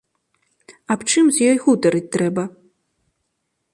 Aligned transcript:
Аб 0.95 0.99
чым 1.13 1.25
з 1.35 1.49
ёй 1.49 1.57
гутарыць 1.67 2.09
трэба? 2.17 2.43